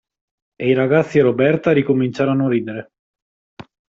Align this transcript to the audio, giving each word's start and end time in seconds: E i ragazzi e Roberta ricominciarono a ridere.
E 0.55 0.65
i 0.67 0.73
ragazzi 0.73 1.19
e 1.19 1.21
Roberta 1.21 1.71
ricominciarono 1.71 2.47
a 2.47 2.49
ridere. 2.49 2.91